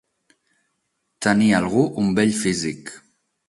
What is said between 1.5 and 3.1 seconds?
algú un bell físic.